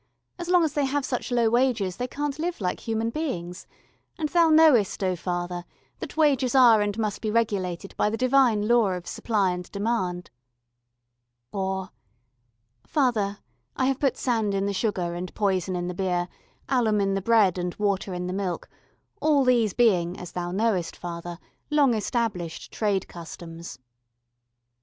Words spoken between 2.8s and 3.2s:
human